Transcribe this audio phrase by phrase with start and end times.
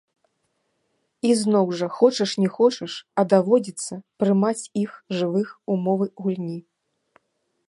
[1.27, 3.93] І, зноў жа, хочаш не хочаш, а даводзіцца
[4.25, 6.61] прымаць іх, жывых, умовы гульні.